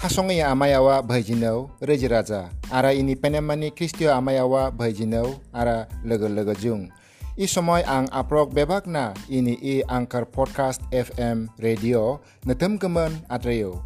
[0.00, 6.88] 하송의 아마야와 바이지노 레지라자 아라 이니 페네마니 크리스티오 아마야와 바이지노 아라 러글러거 중
[7.36, 13.84] 이소모이 앙 아프록 베박나 이니 이 앙커 포드카스트 FM 라디오 느틈금은 아드레요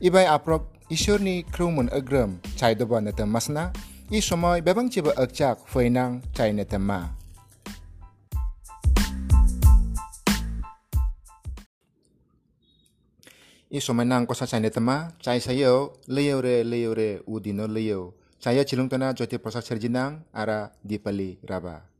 [0.00, 3.72] 이바이 아프록 이쇼니 크루문 어그럼 차이도바 느틈 마스나
[4.10, 7.15] 이소모이 베방치바 억작 후이낭 차이 느틈마
[13.70, 18.86] iso menang kosa chane tama chai sa leyo re leyo re udino leyo chaya cilung
[18.86, 21.95] tena jote posa serjinang ara di dipali raba.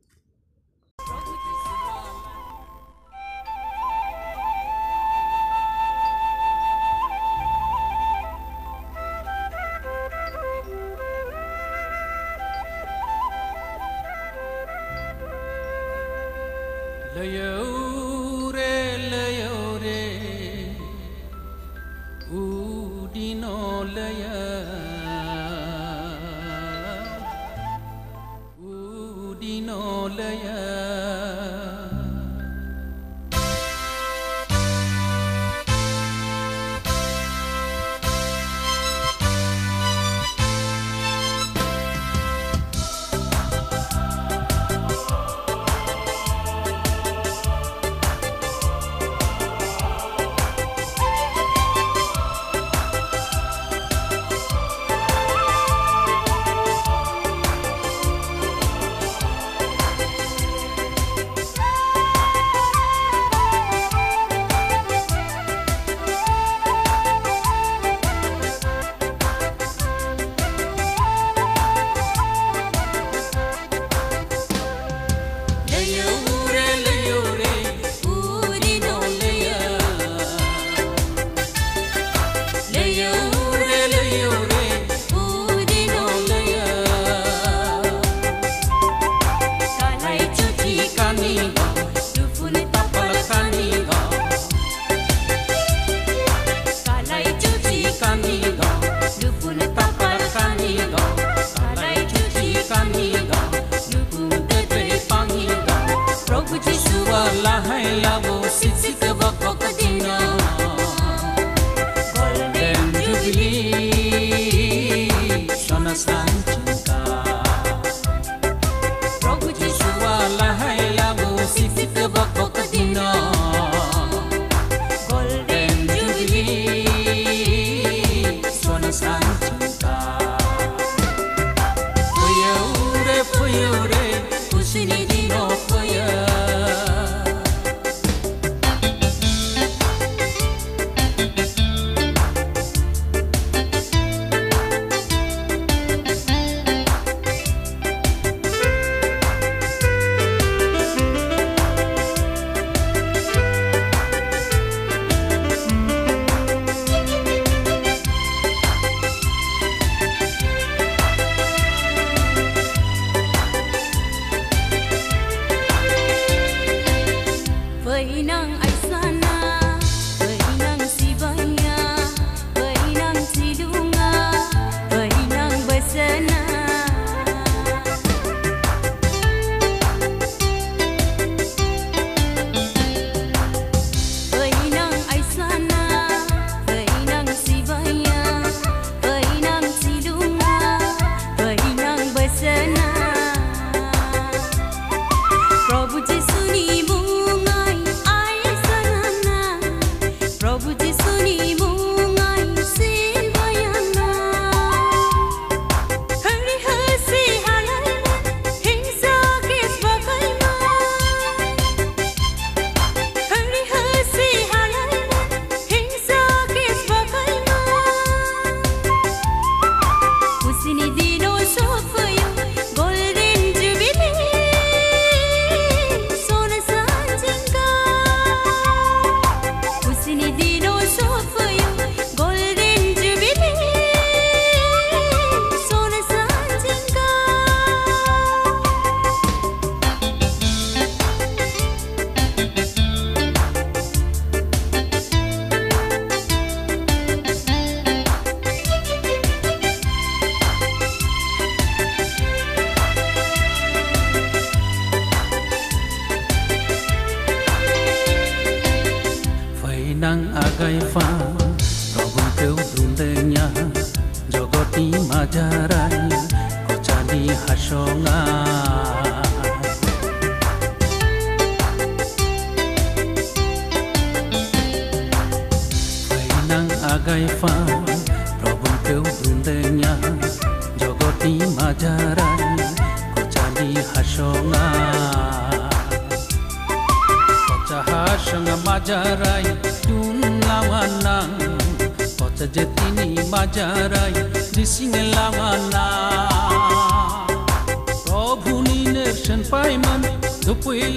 [299.27, 299.99] chen paiman
[300.39, 300.95] supui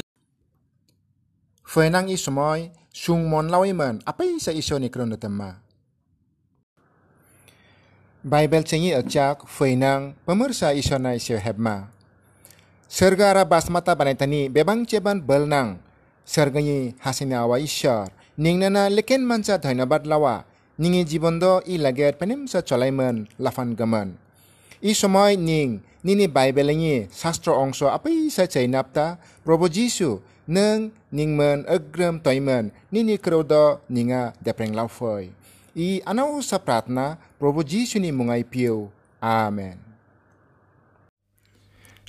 [1.66, 3.50] Fenang ismoy sung mon
[4.06, 5.58] apa yang sa iso ni krono tema
[8.22, 11.90] Bible cengi acak fenang pemirsa iso na iso hebma
[12.86, 15.82] Serga basmata banaitani bebang ceban belnang
[16.22, 20.46] sergani hasina awa ning ningnana leken manca dhanyabad lawa
[20.78, 24.14] ningi jibondo i lager penimsa cholaiman lafan gaman
[24.78, 24.94] i
[25.34, 32.20] ning nini Bible ni sastra ongso apa isa cai napta probo Jisu neng ningmen agram
[32.20, 35.30] toimen nini kerodo ninga depreng laufoi.
[35.76, 38.90] I anau sapratna probo Jisu ni mungai piu.
[39.22, 39.78] Amen.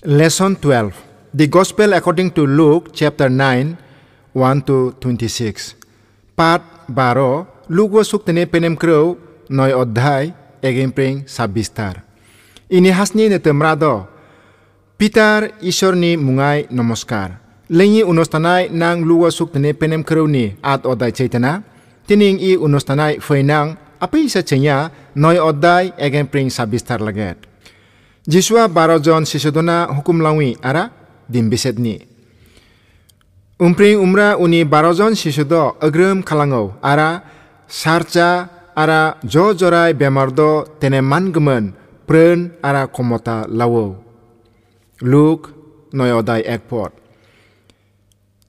[0.03, 0.95] Lesson 12.
[1.35, 3.77] The Gospel according to Luke chapter 9
[4.33, 5.75] 1 to 26.
[6.35, 10.33] Part 12 Luke suk tene penem kreu noi odhai
[10.63, 12.10] egempring sabistar.
[12.71, 14.07] Ini hasni ne temrado
[14.95, 17.35] Peter Ishorni mungai namaskar
[17.67, 21.63] Lengi unostanai nang luwa suk tene penem kreu ni at odai chaitana.
[22.07, 27.39] Tining i unostanai feinang apa isa chenya noy odai egin pring sabistar laget.
[28.27, 30.91] Jiswa baro jon sisodona hukum lawi ara
[31.31, 32.03] dimbisetni.
[33.59, 37.23] Umpring umra uni baro jon sisodo agrem kalango ara
[37.67, 40.99] sarcha ara jo jorai bemardo tene
[42.07, 43.95] pren ara komota lawo.
[45.01, 45.49] Luke
[45.93, 46.93] noyodai ekport.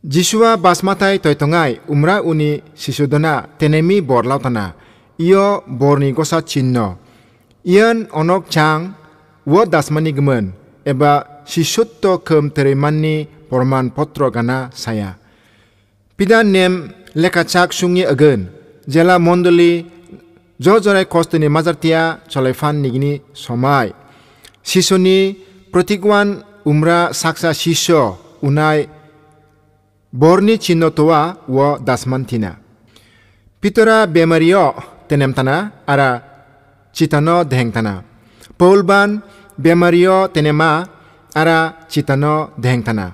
[0.02, 4.74] Jiswa basmatai toitongai umra uni sisodona tenemi bor lautana.
[5.18, 6.98] Iyo borni gosa chinno.
[7.64, 8.94] Ian onok chang
[9.46, 10.52] wo dasmani gemen
[10.84, 15.14] eba sisutto kem terimani porman potro gana saya.
[16.16, 18.50] Pida nem lekacak sungi agen
[18.88, 19.86] jela mondoli
[20.64, 22.00] ज' जराय खस्थनि माजारथिया
[22.32, 23.88] सलायफान निगिनि समाय
[24.70, 25.18] शिशुनि
[25.72, 26.28] प्रतिगवान
[26.70, 27.94] उम्रा साक्सा शिष्य
[28.48, 28.78] उनाय
[30.12, 32.50] बरनि चिन्नतवा व दासमानथिना
[33.62, 34.56] पितरा बेमारिय
[35.08, 35.56] तेनेमताना
[35.92, 36.10] आरा
[36.96, 37.94] चितन धेंताना
[38.58, 39.10] पौलबान
[39.58, 40.70] बेमारिय तेनेमा
[41.32, 41.58] आरा
[41.90, 42.24] चितन
[42.60, 43.06] धेंताना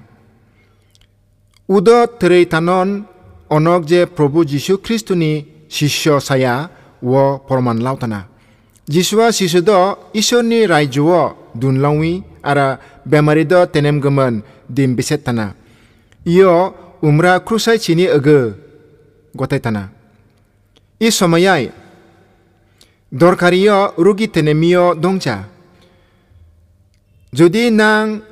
[1.68, 1.88] उद
[2.20, 2.88] थरैतानन
[3.50, 5.30] অনক যে প্ৰভু যীশু খ্ৰীষ্টনি
[5.76, 6.54] শিষ্য ছায়া
[7.02, 8.26] wo porman lautana.
[8.88, 14.96] Jiswa sisu do iso ni rai juwo dun longwi ara bemari do tenem gemen dim
[14.96, 15.54] biset tana.
[16.24, 18.54] Iyo umra krusai chini ege
[19.34, 19.90] gote tana.
[21.00, 21.70] I dor
[23.12, 25.44] dorkariyo rugi tenemiyo dongcha.
[27.32, 28.22] Jodi nang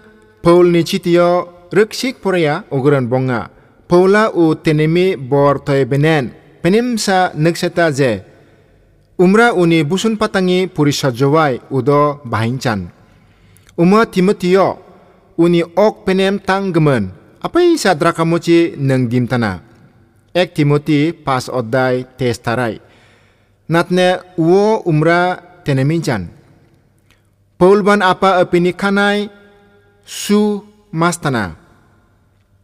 [0.42, 3.50] Paul ni chitiyo rukshik poraya ogoran bonga.
[3.88, 8.35] Paula u tenemi bor toy benen penimsa seta ze
[9.16, 12.92] umra uni busun patangi purisajowai udo bahinchan.
[13.76, 14.80] Uma Timotio
[15.36, 19.60] uni ok penem tanggemen apai sadrakamoci neng dimtana.
[20.36, 22.76] Ek Timoti pas odai tes tarai.
[23.72, 26.28] Natne uo umra teneminchan.
[27.56, 29.32] Paulban apa apini kanai
[30.04, 30.60] su
[30.92, 31.56] mastana.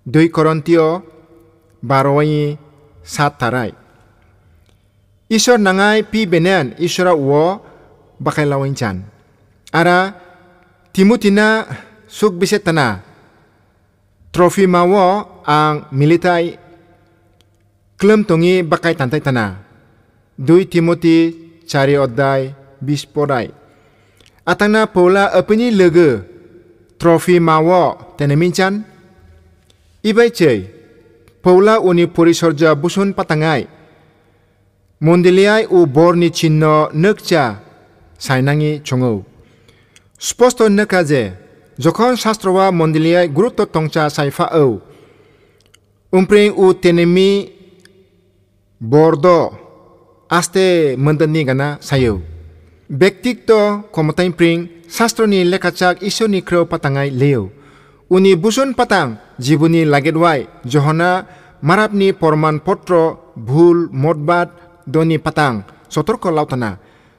[0.05, 1.01] Doi Korontio
[1.81, 2.61] baroi
[3.01, 3.82] satarai.
[5.33, 7.57] Isor nangai pi benen isora wo
[8.21, 9.01] bakai lawin chan.
[9.73, 10.13] Ara
[10.93, 11.65] timutina
[12.05, 13.01] suk bisetana.
[14.29, 16.53] Trofi mawo ang militai
[17.97, 19.57] klem tongi bakai tantai tana.
[20.37, 21.33] Dui timuti
[21.65, 23.63] cari odai bisporai.
[24.45, 26.21] atana pola apeni lege
[26.99, 28.85] trofi mawo tenemincan.
[30.03, 30.67] Ibai cei,
[31.39, 33.82] pola uni purisorja busun patangai
[35.02, 36.64] মন্দিলিয়াই ও বরনি চিহ্ন
[37.04, 37.44] নকচা
[38.26, 39.18] সাইনাঙি চঙৌ
[40.30, 41.22] স্পষ্ট নকা যে
[41.86, 44.66] যখন শাস্ত্রবা মন্দিলিয়াই গুরুত্ব টংচা সাইফা ঔ
[46.14, 47.30] উমপ্রিং ও তেনেমি
[48.82, 49.26] বর্দ
[50.30, 52.22] aste mendani gana sayo.
[52.90, 57.52] Bektik to komotain pring sastro ni lekachak iso ni kro patangai leo.
[58.12, 61.28] Uni busun patang jibuni lagedwai johana
[61.62, 63.04] marap ni porman potro
[63.50, 64.48] ভুল মতবাদ
[64.87, 65.65] doni patang.
[65.93, 66.79] Sotor ko lautana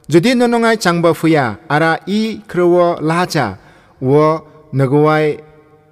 [0.10, 3.58] jadi nonongai changba fuya ara i krewo lahacha
[4.02, 4.42] wo
[4.74, 5.40] nagwai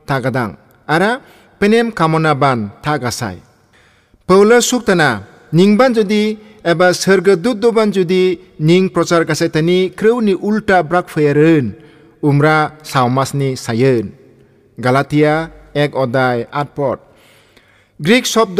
[0.06, 0.58] tagadang.
[0.88, 1.22] Ara
[1.60, 3.40] penem kamona ban tagasai.
[4.28, 5.24] Paula suktana
[5.54, 11.74] ningban jadi eba serga dudoban Judi, ning prochar kasaitani kreuni ulta brak fuyarun
[12.22, 14.13] umra saumasni sayun
[14.78, 17.00] galatia ek odai atpot
[18.01, 18.60] greek शब्द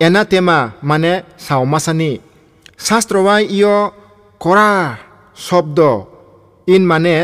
[0.00, 2.10] এনাতেমা মানে সাওমাসানি
[2.78, 3.76] শাস্ত্রবাই ইয়
[4.40, 4.70] করা
[5.36, 5.78] শব্দ
[6.68, 7.16] ইন মানে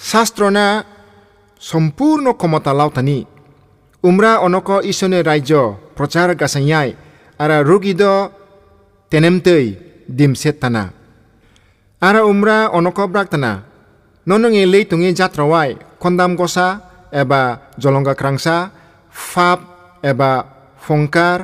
[0.00, 0.66] শাস্ত্রনা
[1.62, 3.18] সম্পূর্ণ ক্ষমতা লাউতানি
[4.04, 5.52] উমরা অনক ঈশ্বরনি রাজ্য
[5.96, 6.88] প্রচার গাছাইয়াই
[7.40, 8.02] আর রুগিদ
[9.12, 9.64] তেনেমতৈ
[10.16, 10.84] দিমসেত তানা
[12.02, 13.52] আর উমরা অনক ব্রাকতানা
[14.26, 16.80] ননঙে leitungi jatrawai kondam gosa
[17.12, 18.72] eba jolongga krangsa
[19.12, 19.60] fap
[20.02, 20.30] eba
[20.80, 21.38] fongkar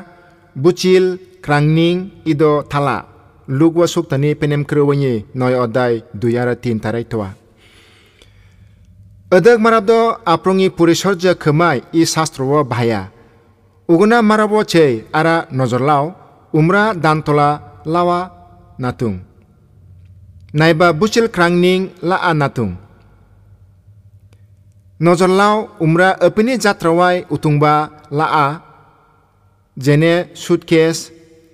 [0.55, 3.05] bucil krangning ido thala
[3.47, 7.29] lugwa suktani penem krewani noy odai duyara tin tarai toa
[9.35, 13.09] Ödök marabdo aprongi purisorja kemai i sastrowo bahaya.
[13.89, 16.13] Uguna marabo chei ara nozorlaw
[16.53, 18.31] umra dantola lawa
[18.77, 19.19] natung.
[20.53, 22.77] Naiba bucil krangning la a natung.
[24.99, 28.25] Nozorlaw umra opini jatrawai utungba la
[29.77, 31.11] jene suitcase,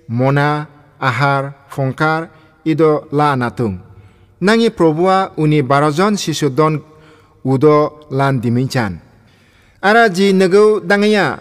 [0.08, 0.66] mona,
[1.00, 2.30] ahar, fongkar
[2.64, 3.78] ido la natung.
[4.40, 6.82] Nangi probua uni barajon sisu don
[7.44, 8.98] udo lan diminchan.
[9.82, 11.38] Ara ji negau dangaya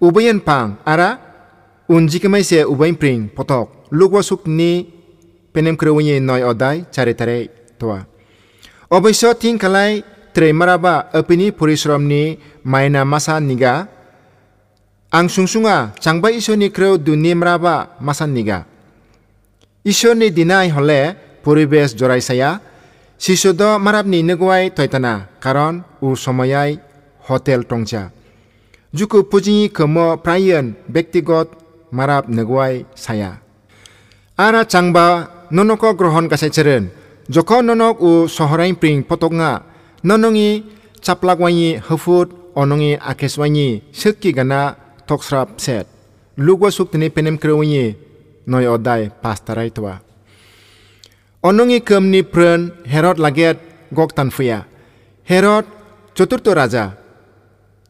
[0.00, 1.18] ubayan pang ara
[1.88, 4.88] unji kemai se ubayin pring potok lugwa suk ni
[5.52, 8.04] penem krewunyi noy odai cari tare toa.
[8.90, 13.88] Obisyo ting kalai tre maraba opini purisrom ni maina masa niga
[15.11, 18.65] ang sungsunga changba iso ni krew duni maraba masa niga.
[19.85, 21.01] Iso ni dinai hole
[21.43, 22.59] puribesh jorai saya
[23.21, 25.13] শিশুদ মারাবনি নেগুয়াই তৈতানা
[25.43, 25.73] কারণ
[26.05, 26.71] উ সময়ai
[27.23, 28.03] হোটেল টংচা
[28.93, 31.47] জুকু পুজি কম প্রায়ন ব্যক্তিগত
[31.91, 33.31] মারাব নেগুয়াই সায়া
[34.37, 35.05] আরা চাংবা
[35.55, 36.83] ননক গ্রহণ কাছে চেরেন
[37.29, 39.51] যখন ননক উ শহরাই প্রিং পতঙ্গা
[40.03, 40.49] ননঙি
[41.05, 42.27] চাপলাকওয়াই হফুট
[42.61, 43.67] অনঙি আকেশওয়াই
[43.99, 44.61] সেকি গানা
[45.06, 45.86] tok srap set.
[46.36, 47.96] Lugwa suk tini penem krewinye.
[48.46, 49.98] Noi odai pastarai tua.
[51.42, 53.58] Onungi kem ni pren Herod laget
[53.94, 54.66] gok tanfuya.
[55.24, 55.64] Herod
[56.14, 56.98] choturto raja.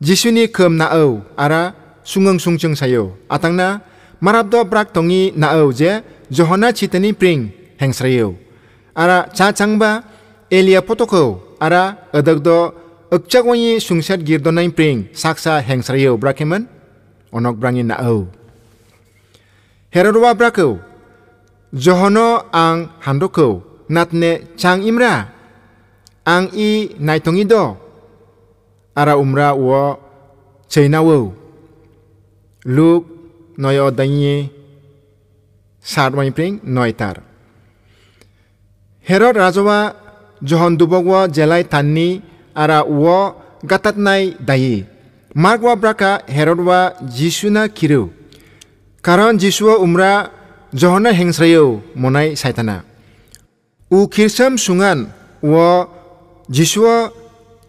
[0.00, 3.16] Jisuni kem naau ara sungeng sungcheng sayo.
[3.28, 3.80] Atangna
[4.20, 8.36] marabdo brak tongi naau je johona chitani pring hengsrayo.
[8.96, 10.04] Ara cha changba
[10.50, 12.72] elia potoko ara adagdo
[13.12, 16.75] ekchagonyi sungset girdonai pring saksa hengsrayo brakemen
[17.32, 18.26] onok brangi na au.
[19.90, 20.78] Herodwa brakau,
[21.72, 25.30] johono ang handokau, natne chang imra,
[26.26, 27.76] ang i naitongi do,
[28.96, 29.98] ara umra wo
[30.68, 31.32] chaina wo.
[32.66, 33.06] Luke
[33.56, 34.50] noyo danyi
[35.80, 37.22] sarwani pring noitar.
[39.06, 39.94] Herod rajawa
[40.42, 42.20] johon dubogwa jelai tanni
[42.54, 44.95] ara uo gatat nai dayi.
[45.35, 48.03] margwa braka Herodwa jisuna kiru
[49.03, 50.11] karon jisuwa umra
[50.73, 51.67] জহনা হেংস্রায়ও
[52.01, 52.77] মনাই সাইতানা
[53.91, 54.99] উ খিরসাম সুঙান
[55.43, 55.65] ও
[56.49, 56.95] যিশুয়া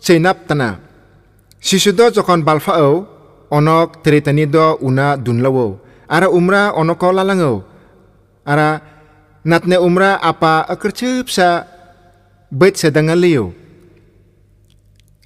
[0.03, 0.69] চেইনাপ তানা
[1.63, 2.93] শিশুদ যখন বালফাও
[3.51, 4.57] অনক তেরিতানি দ
[4.87, 5.69] উনা দুনলাও
[6.15, 7.55] আর উমরা অনক লালাঙো
[8.47, 8.61] আর
[9.45, 11.51] নাতনে উমরা আপা আকরছে ফিসা
[12.53, 13.45] बैत sedanga liyo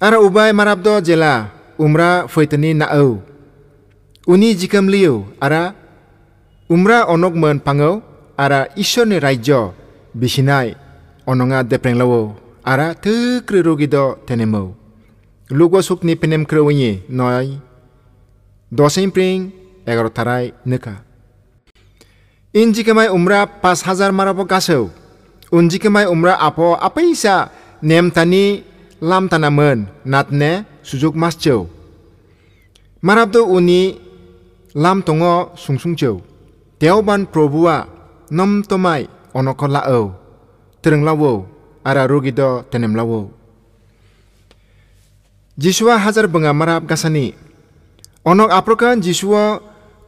[0.01, 1.33] ara ubai marabdo jela
[1.82, 3.18] umra foitani nao.
[4.26, 5.74] Uni jikam liu ara
[6.70, 7.98] umra onok men pangau
[8.38, 9.74] ara ishorni rajyo
[10.14, 10.78] bisinai
[11.26, 14.78] ononga deprenglawo ara tekri rogido tenemau.
[15.50, 17.58] Lugo sukni penem krewinyi noi
[18.70, 19.50] dosen pring
[19.84, 21.02] egaro tarai neka.
[22.54, 24.92] Injikamai umra pas hazar marabo kasau.
[25.52, 27.50] Unjikamai umra apo apaisa
[27.82, 28.64] nemtani
[29.02, 31.66] lam tanaman natne sujuk mas jau.
[33.02, 33.98] Marabdo uni
[34.78, 36.22] lam tongo sungsung jauh.
[36.78, 37.86] teoban probua
[38.30, 40.14] nom tomai onokon lao.
[40.82, 41.46] Tereng lao
[41.82, 43.30] ara rugido tenem lao.
[45.58, 47.34] Jiswa hazar benga marab kasani.
[48.22, 49.58] Onok aprokan jiswa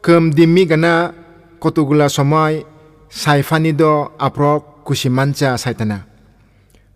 [0.03, 1.11] kem dimi gana
[1.59, 2.63] kotugula somai
[3.11, 6.07] saifani do aprok kusimanca saitana.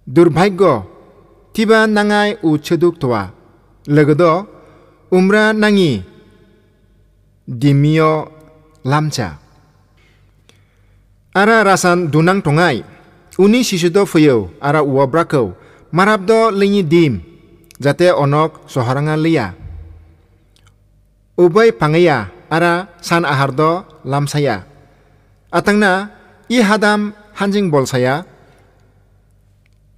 [0.07, 0.98] go
[1.59, 3.35] tiba nangai ucheduk towa
[3.83, 4.47] legodo
[5.11, 5.99] umra nangi.
[7.43, 8.31] Dimio
[8.87, 9.35] lamcha
[11.35, 12.79] ara rasan dunang tongai.
[13.35, 15.51] Uni sisudo fuyo ara uabrako
[15.91, 17.19] marabdo lingi dim.
[17.75, 19.51] Jate onok soharanga liya
[21.35, 24.63] ubai pangaya ara san ahardo lamsaya.
[25.51, 26.07] Atangna
[26.47, 28.23] i hadam hanjing bolsaya.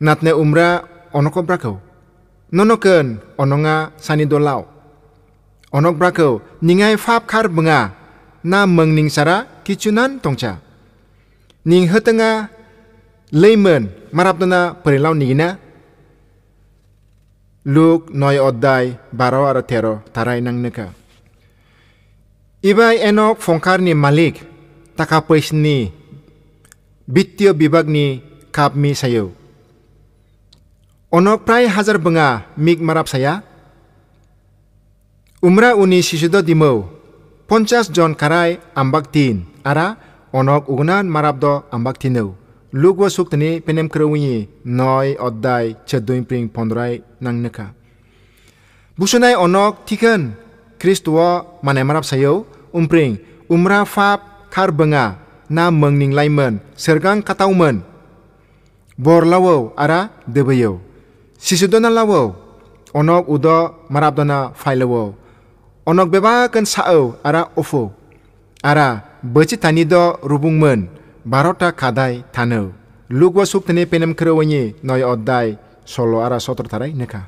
[0.02, 1.80] Natne umra onoko brakau
[2.52, 4.72] nonoken ononga sani dolao
[5.72, 7.96] Onok brako ningai fap khar benga
[8.44, 10.60] na mengning sara kicunan tongcha.
[11.64, 12.52] Ning hetenga
[13.32, 15.56] leimen maraptana perilau nigina.
[17.64, 19.64] Luk noy oddai baro ara
[20.12, 20.92] tarai nang neka.
[22.60, 24.44] Ibai enok fongkar ni malik
[24.98, 25.24] taka
[27.08, 28.20] bitio bibag ni
[28.52, 29.41] kap mi sayo.
[31.12, 33.44] Onok prai hajar benga mig marap saya.
[35.44, 36.88] Umra uni sisudo dimau.
[37.52, 39.44] Poncas jon karai ambak tin.
[39.60, 40.00] Ara
[40.32, 42.40] onok ugunan marapdo ambak tinau.
[42.72, 47.76] Lugwa suktani penem kerawinyi noy oddai cedoin pring pondrai nang neka.
[48.96, 50.32] Busunai onok tikan
[50.80, 53.20] Kristuwa manai marap sayo umpring
[53.52, 55.20] umra fap kar benga
[55.52, 57.84] na mengning laiman sergang katauman.
[58.96, 60.91] Bor lawo ara debayo.
[61.42, 62.38] Sisudona lawo
[62.94, 63.58] onok udo
[63.90, 65.18] marapdona failawo.
[65.90, 67.90] Onok beba kan sao ara ofo.
[68.62, 70.86] Ara beci tani do rubungman
[71.26, 72.78] barota kadai tano.
[73.10, 77.26] Lugwa suktani penem kerawinyi noy oddai solo ara sotor tarai neka.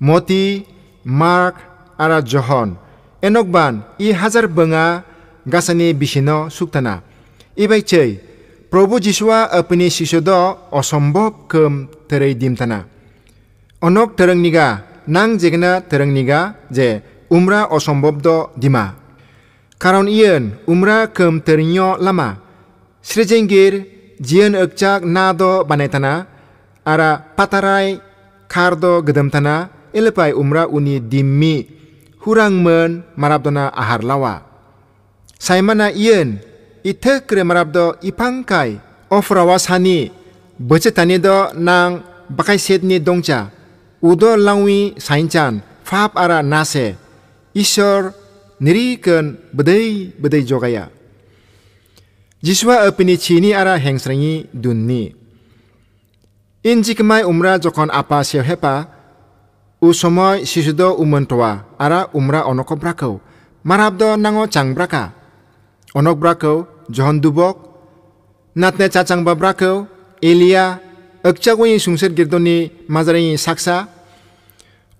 [0.00, 0.64] Moti,
[1.04, 1.56] Mark,
[1.98, 2.76] ara John,
[3.22, 5.04] enokban i hajar benga
[5.46, 7.00] gasani bisino suktana.
[7.56, 8.20] Ibai cei,
[8.76, 12.84] Probu Jiswa apni sisodo osombok kem terai dimtana.
[13.80, 17.00] Onok tereng niga, nang jegna tereng niga je
[17.32, 18.92] umra osombok do dima.
[19.80, 22.36] Karon iyan umra kem terinyo lama.
[23.00, 23.80] Srijengir
[24.20, 26.28] jian ekcak nado banaitana,
[26.84, 27.96] ara patarai
[28.44, 31.64] kardo gedemtana, elepai umra uni dimmi
[32.28, 34.44] hurangmen marabdona ahar lawa.
[35.40, 36.44] Saimana iyan
[36.86, 38.78] ite kremarabdo ipangkai
[39.10, 40.14] ofrawasani.
[40.96, 43.50] Hani do nang bakai setni dongcha.
[44.02, 46.94] Udo langwi sainchan fap ara nase.
[47.54, 48.14] Isor
[48.60, 50.88] niriken bedei bedei jogaya.
[52.42, 55.14] Jiswa apini chini ara hengsrengi dunni.
[56.62, 58.86] Injikmai umra jokon apa sewhepa
[59.82, 63.20] u somoy sisudo umentoa ara umra onokobrakau.
[63.64, 65.12] Marabdo nango changbraka
[65.94, 67.56] onokbrakau John Dubok,
[68.54, 69.86] natne chachang babrako,
[70.22, 70.78] Elia,
[71.24, 73.88] okchagoni sungser girdoni mazarini saksa,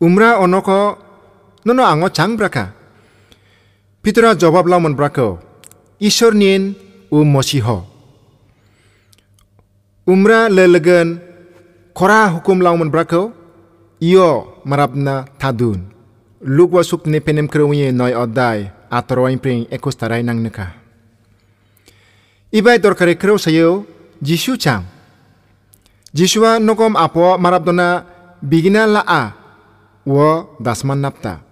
[0.00, 0.98] umra onoko
[1.64, 2.74] nono ango chang braka.
[4.02, 5.38] Petra jawab lamon brako,
[5.98, 6.74] Ishor nin
[7.10, 7.86] u mosiho.
[10.06, 11.18] Umra lelegen,
[11.94, 13.32] kora hukum lamon brako,
[14.00, 15.90] iyo marabna tadun.
[16.44, 20.85] Lugwa sukne penem kerungi noi odai atoroin pring ekos tarai nang nekah.
[22.56, 23.84] Ibai torkare kreu sayo
[24.24, 24.96] jisu chang.
[26.16, 28.04] jisuwa nokom apo marabdona
[28.40, 29.22] bigina la a
[30.06, 31.44] wo dasman napta.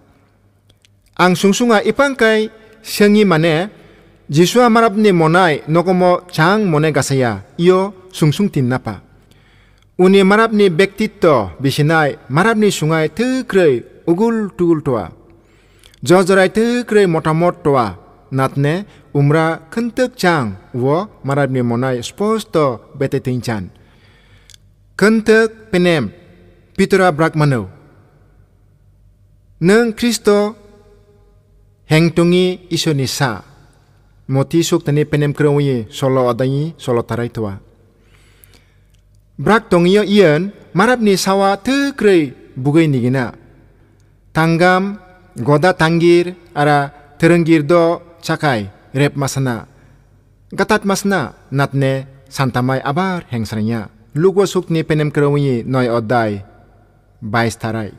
[1.21, 2.49] Ang sungsunga ipangkai
[2.81, 3.69] sengi mane
[4.25, 9.05] jisuwa marap ni monai nokomo chang mone gasaya iyo sungsung tin napa.
[10.01, 15.05] Uni marabni bektitto bisinai marabni sungai tukrei ugul tugul toa.
[16.01, 18.04] Jojorai tukrei motamot toa.
[18.35, 18.83] Natne
[19.15, 23.71] umra kentek chang wo marapni monai sposto bete tinchan.
[24.99, 26.11] Kentek penem
[26.75, 27.71] Petra Brakmano.
[29.63, 30.51] Neng Kristo
[31.87, 33.39] hengtungi iso nisa.
[34.27, 37.55] Moti suk tani penem kerawui solo adangi solo tarai toa.
[39.39, 43.31] Brak tongiyo iyan marap ni sawa te krei bugay nigina.
[44.35, 44.99] Tanggam
[45.39, 49.69] goda tanggir ara terenggir do cakai rep masana.
[50.49, 53.93] Gatat masna natne santamay abar hengsranya.
[54.17, 56.41] Lugwa suk ni penem kerawinyi noy odai
[57.21, 57.93] bais tarai.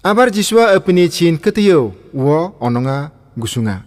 [0.00, 3.84] Abar jiswa apni chin ketiyo wo ononga gusunga.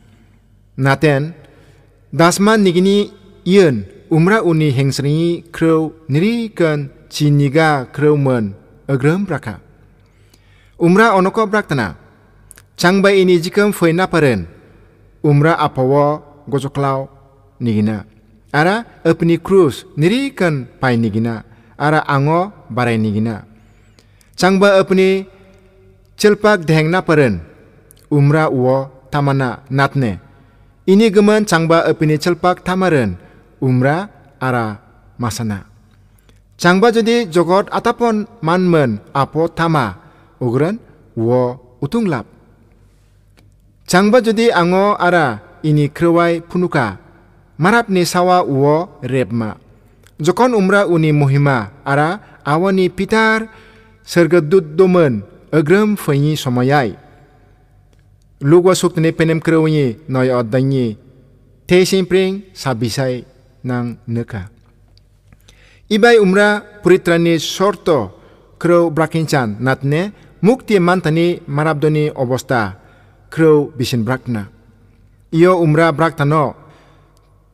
[0.77, 1.33] Naten
[2.13, 3.09] dasman nigini
[3.47, 8.53] iyan umra uni hengsringi krau nirikan chiniga krau men
[8.91, 9.63] agram braka.
[10.75, 12.00] Umra onoko braktana
[12.81, 14.49] changba ini jikam foina paren
[15.21, 16.17] umra apawa
[16.49, 17.05] gojoklaw
[17.61, 18.09] nigina.
[18.49, 21.45] Ara apni niri nirikan pai nigina
[21.77, 23.45] ara ango barai nigina.
[24.33, 25.29] Changba apni
[26.17, 27.45] chilpak dhengna paren
[28.09, 30.17] umra uo tamana natne.
[30.89, 33.13] Ini geman changba apni chelpak tamaren
[33.61, 34.09] umra
[34.41, 34.81] ara
[35.21, 35.69] masana.
[36.57, 40.01] Changba jadi jogot atapon manmen apo tama
[40.41, 40.81] ugran
[41.13, 42.40] uo utunglap.
[43.91, 46.95] Changba jodi ango ara ini krewai punuka.
[47.59, 49.59] Marap ni sawa uo repma.
[50.15, 53.51] Jokon umra uni muhima ara awani pitar
[53.99, 56.95] sergadut domen agram fanyi somayai.
[58.39, 60.95] Lugwa suktini penem krewinyi noy oddanyi.
[61.67, 63.27] Te simpring sabisai
[63.67, 64.47] nang neka.
[65.91, 68.15] Ibai umra puritrani sorto
[68.55, 72.80] krew brakinchan natne mukti mantani marabdoni obosta
[73.31, 74.51] kraw bisin brakna.
[75.31, 76.59] Iyo umra braktano.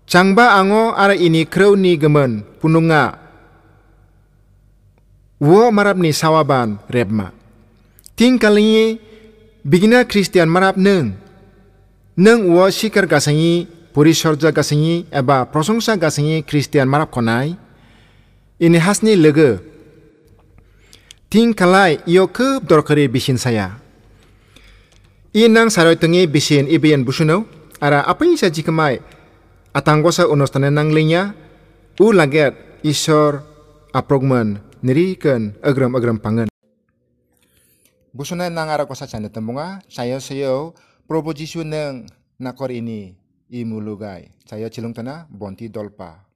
[0.10, 3.22] Changba ango ara ini kraw ni gemen pununga.
[5.38, 7.30] Wo marabni sawaban rebma.
[8.18, 8.98] Ting kalingi
[9.62, 11.14] bigina Christian marap neng.
[12.18, 13.70] Neng wo sikar gasangi
[15.14, 17.54] eba prosongsa gasangi Christian marap konai.
[18.58, 19.62] Ini hasni lege.
[21.30, 23.87] Ting kalai iyo kep dorkari bisin saya
[25.36, 27.48] inang saroy tengi bisin ibian busuno
[27.84, 29.02] ara apa yang saji kemai
[29.76, 31.34] atanggosa unostane nang linya
[31.98, 32.54] u laget
[32.86, 33.42] isor
[33.92, 36.48] aprogman nirikan agram-agram pangan.
[38.14, 40.74] Busuna nang ara kosa chane tembunga sayo
[41.08, 42.04] Probo Jisu neng
[42.36, 43.16] nakor ini
[43.48, 44.36] imulugai.
[44.44, 46.27] Sayo cilung tana bonti dolpa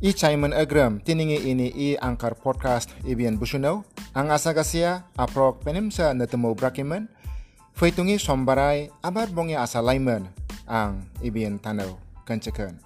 [0.00, 3.84] I Simon Agram tiningi ini i angkar podcast ibian busuno.
[4.16, 5.60] Ang asa kasia aprok
[6.16, 7.04] netemu brakiman.
[7.76, 10.24] Faitungi sombarai abat bongi asa laiman
[10.64, 12.80] ang ibian tanau kencekan.